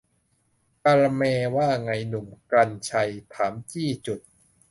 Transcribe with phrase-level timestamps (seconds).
[0.85, 4.19] กาละแมร์ ว่าไง หนุ่ม กรรชัย ถามจี้จุด